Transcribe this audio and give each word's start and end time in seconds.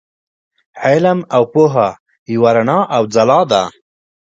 علم 0.83 1.19
او 1.35 1.43
پوهه 1.53 1.89
یوه 2.33 2.51
رڼا 2.55 2.79
او 2.95 3.01
ځلا 3.13 3.41
ده. 3.51 3.63